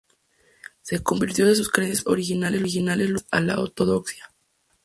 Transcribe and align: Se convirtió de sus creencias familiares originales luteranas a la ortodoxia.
Se 0.81 1.03
convirtió 1.03 1.45
de 1.45 1.53
sus 1.55 1.69
creencias 1.69 2.03
familiares 2.03 2.59
originales 2.59 3.11
luteranas 3.11 3.29
a 3.29 3.39
la 3.57 3.61
ortodoxia. 3.61 4.31